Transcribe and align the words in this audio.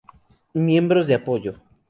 Miembros 0.55 1.05
de 1.05 1.13
apoyo 1.13 1.59